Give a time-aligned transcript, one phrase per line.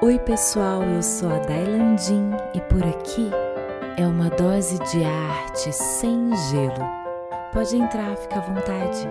[0.00, 3.28] Oi, pessoal, eu sou a Dailandin e por aqui
[3.96, 6.86] é uma dose de arte sem gelo.
[7.52, 9.08] Pode entrar, fica à vontade.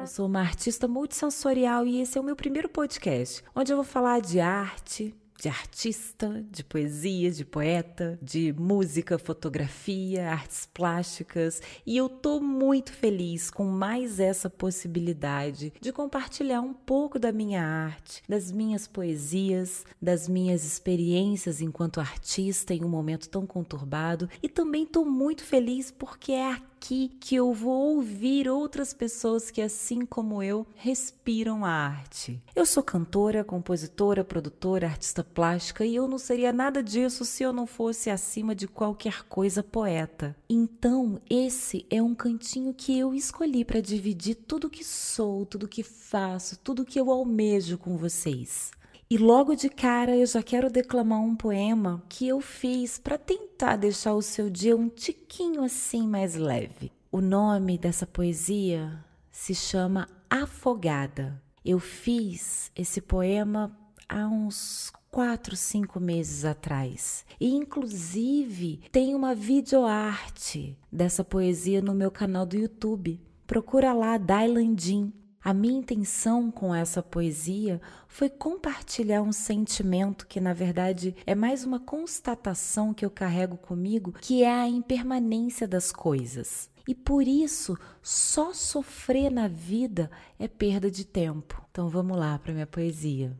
[0.00, 3.84] Eu sou uma artista multissensorial e esse é o meu primeiro podcast, onde eu vou
[3.84, 11.96] falar de arte, de artista, de poesia, de poeta, de música, fotografia, artes plásticas, e
[11.96, 18.22] eu tô muito feliz com mais essa possibilidade de compartilhar um pouco da minha arte,
[18.28, 24.86] das minhas poesias, das minhas experiências enquanto artista em um momento tão conturbado, e também
[24.86, 30.04] tô muito feliz porque é aqui aqui que eu vou ouvir outras pessoas que, assim
[30.04, 32.42] como eu, respiram a arte.
[32.56, 37.52] Eu sou cantora, compositora, produtora, artista plástica e eu não seria nada disso se eu
[37.52, 40.34] não fosse acima de qualquer coisa poeta.
[40.50, 45.84] Então, esse é um cantinho que eu escolhi para dividir tudo que sou, tudo que
[45.84, 48.72] faço, tudo que eu almejo com vocês.
[49.12, 53.76] E logo de cara eu já quero declamar um poema que eu fiz para tentar
[53.76, 56.90] deixar o seu dia um tiquinho assim mais leve.
[57.10, 61.38] O nome dessa poesia se chama Afogada.
[61.62, 67.26] Eu fiz esse poema há uns quatro, cinco meses atrás.
[67.38, 73.20] E inclusive tem uma videoarte dessa poesia no meu canal do YouTube.
[73.46, 75.12] Procura lá Dailandin
[75.44, 81.64] a minha intenção com essa poesia foi compartilhar um sentimento que, na verdade, é mais
[81.64, 86.70] uma constatação que eu carrego comigo, que é a impermanência das coisas.
[86.86, 91.64] E por isso, só sofrer na vida é perda de tempo.
[91.70, 93.36] Então vamos lá para minha poesia.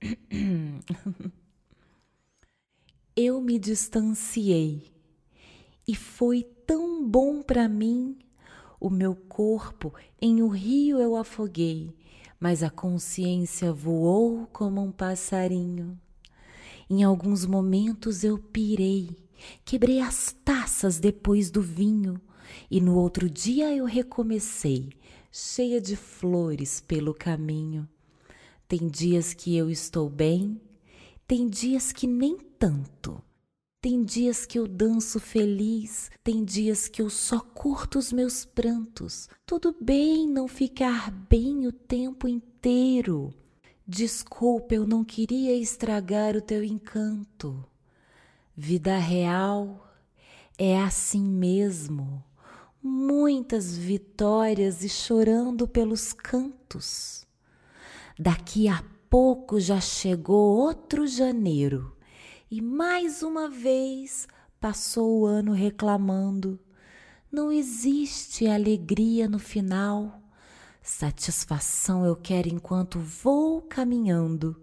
[3.16, 4.92] eu me distanciei
[5.86, 8.18] e foi tão bom para mim
[8.80, 11.92] o meu corpo em um rio eu afoguei,
[12.38, 15.98] mas a consciência voou como um passarinho.
[16.88, 19.10] Em alguns momentos eu pirei,
[19.64, 22.20] quebrei as taças depois do vinho,
[22.70, 24.90] e no outro dia eu recomecei,
[25.30, 27.88] cheia de flores pelo caminho.
[28.66, 30.60] Tem dias que eu estou bem,
[31.26, 33.22] tem dias que nem tanto.
[33.80, 39.28] Tem dias que eu danço feliz, tem dias que eu só curto os meus prantos.
[39.46, 43.32] Tudo bem não ficar bem o tempo inteiro.
[43.86, 47.64] Desculpa, eu não queria estragar o teu encanto.
[48.56, 49.88] Vida real
[50.58, 52.24] é assim mesmo.
[52.82, 57.24] Muitas vitórias e chorando pelos cantos.
[58.18, 61.96] Daqui a pouco já chegou outro janeiro
[62.50, 64.26] e mais uma vez
[64.60, 66.58] passou o ano reclamando.
[67.30, 70.22] Não existe alegria no final.
[70.82, 74.60] Satisfação eu quero enquanto vou caminhando,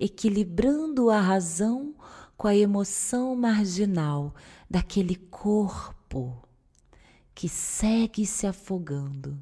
[0.00, 1.94] equilibrando a razão
[2.36, 4.34] com a emoção marginal
[4.70, 6.42] daquele corpo
[7.34, 9.38] que segue se afogando.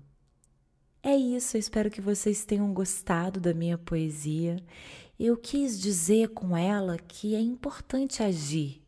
[1.02, 4.56] É isso, eu espero que vocês tenham gostado da minha poesia
[5.18, 8.82] eu quis dizer com ela que é importante agir,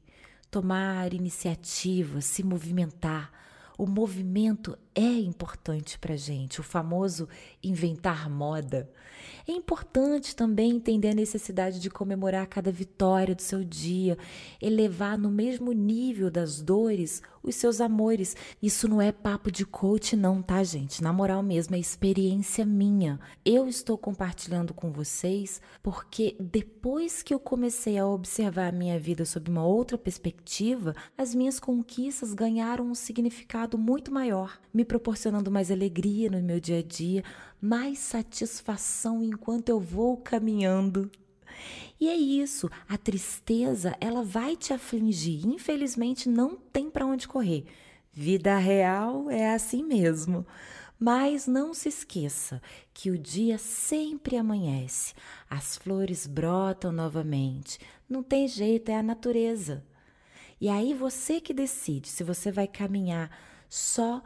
[0.50, 3.32] tomar iniciativa, se movimentar.
[3.78, 7.28] O movimento é importante para gente, o famoso
[7.62, 8.90] inventar moda.
[9.46, 14.18] É importante também entender a necessidade de comemorar cada vitória do seu dia,
[14.60, 18.36] elevar no mesmo nível das dores os seus amores.
[18.62, 21.02] Isso não é papo de coach, não, tá, gente?
[21.02, 23.18] Na moral mesmo, é experiência minha.
[23.44, 29.24] Eu estou compartilhando com vocês porque depois que eu comecei a observar a minha vida
[29.24, 32.94] sob uma outra perspectiva, as minhas conquistas ganharam um
[33.68, 37.22] significado muito maior, me proporcionando mais alegria no meu dia a dia,
[37.60, 41.10] mais satisfação enquanto eu vou caminhando.
[42.00, 45.46] E é isso, a tristeza, ela vai te afligir.
[45.46, 47.64] Infelizmente não tem para onde correr.
[48.12, 50.46] Vida real é assim mesmo.
[50.98, 52.60] Mas não se esqueça
[52.92, 55.14] que o dia sempre amanhece,
[55.48, 57.78] as flores brotam novamente.
[58.08, 59.84] Não tem jeito, é a natureza.
[60.60, 63.30] E aí você que decide se você vai caminhar
[63.68, 64.22] só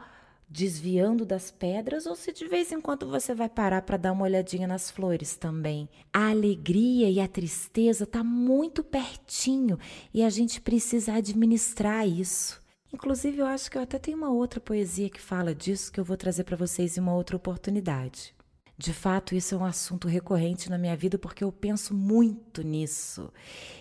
[0.49, 4.25] desviando das pedras ou se de vez em quando você vai parar para dar uma
[4.25, 5.89] olhadinha nas flores também.
[6.13, 9.79] A alegria e a tristeza tá muito pertinho
[10.13, 12.61] e a gente precisa administrar isso.
[12.93, 16.05] Inclusive, eu acho que eu até tenho uma outra poesia que fala disso que eu
[16.05, 18.35] vou trazer para vocês em uma outra oportunidade.
[18.77, 23.31] De fato, isso é um assunto recorrente na minha vida porque eu penso muito nisso.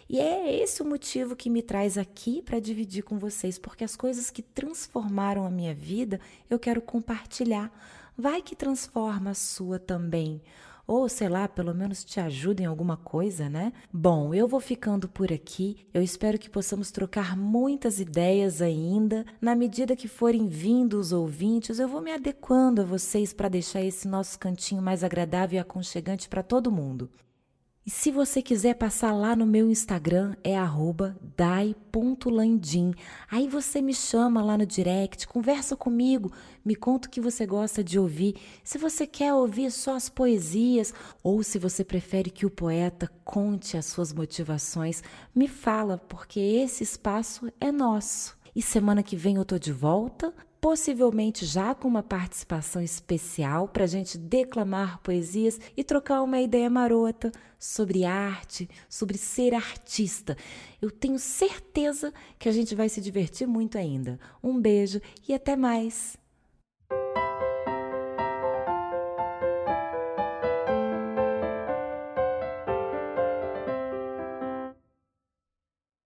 [0.08, 3.96] E é esse o motivo que me traz aqui para dividir com vocês, porque as
[3.96, 7.72] coisas que transformaram a minha vida eu quero compartilhar.
[8.16, 10.42] Vai que transforma a sua também.
[10.86, 13.72] Ou sei lá, pelo menos te ajuda em alguma coisa, né?
[13.92, 15.86] Bom, eu vou ficando por aqui.
[15.92, 19.24] Eu espero que possamos trocar muitas ideias ainda.
[19.40, 23.82] Na medida que forem vindo os ouvintes, eu vou me adequando a vocês para deixar
[23.82, 27.10] esse nosso cantinho mais agradável e aconchegante para todo mundo.
[27.84, 30.54] E se você quiser passar lá no meu Instagram, é
[31.36, 32.94] dai.landim.
[33.28, 36.32] Aí você me chama lá no direct, conversa comigo,
[36.64, 38.36] me conta o que você gosta de ouvir.
[38.62, 40.94] Se você quer ouvir só as poesias,
[41.24, 45.02] ou se você prefere que o poeta conte as suas motivações,
[45.34, 48.38] me fala, porque esse espaço é nosso.
[48.54, 50.32] E semana que vem eu tô de volta
[50.62, 56.70] possivelmente já com uma participação especial para a gente declamar poesias e trocar uma ideia
[56.70, 60.36] marota sobre arte, sobre ser artista.
[60.80, 64.20] Eu tenho certeza que a gente vai se divertir muito ainda.
[64.40, 66.21] Um beijo e até mais!